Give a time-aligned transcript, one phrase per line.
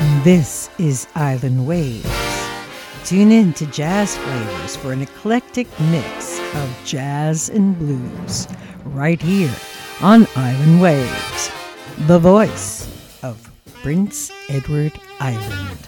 [0.00, 2.08] This is Island Waves.
[3.04, 8.48] Tune in to Jazz Flavors for an eclectic mix of jazz and blues
[8.84, 9.54] right here
[10.00, 11.50] on Island Waves,
[12.06, 12.88] the voice
[13.22, 13.50] of
[13.82, 15.78] Prince Edward Island.